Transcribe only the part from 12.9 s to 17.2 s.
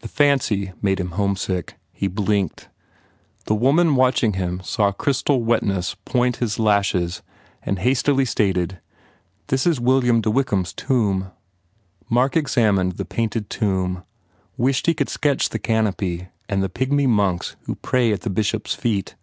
the painted tomb, wished he could sketch the canopy and the pygmy